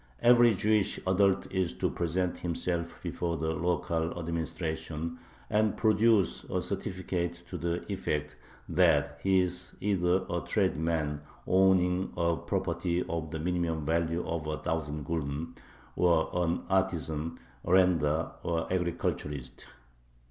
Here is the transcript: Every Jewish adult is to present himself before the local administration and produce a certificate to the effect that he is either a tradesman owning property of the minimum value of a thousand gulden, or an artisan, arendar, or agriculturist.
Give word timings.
Every 0.23 0.55
Jewish 0.55 0.99
adult 1.05 1.45
is 1.51 1.73
to 1.73 1.87
present 1.91 2.39
himself 2.39 2.97
before 3.03 3.37
the 3.37 3.51
local 3.51 4.17
administration 4.17 5.19
and 5.47 5.77
produce 5.77 6.43
a 6.45 6.59
certificate 6.63 7.43
to 7.49 7.57
the 7.59 7.85
effect 7.87 8.35
that 8.67 9.19
he 9.21 9.41
is 9.41 9.75
either 9.79 10.25
a 10.27 10.39
tradesman 10.41 11.21
owning 11.45 12.07
property 12.47 13.03
of 13.07 13.29
the 13.29 13.37
minimum 13.37 13.85
value 13.85 14.25
of 14.27 14.47
a 14.47 14.57
thousand 14.57 15.05
gulden, 15.05 15.53
or 15.95 16.31
an 16.33 16.63
artisan, 16.67 17.37
arendar, 17.63 18.31
or 18.41 18.73
agriculturist. 18.73 19.67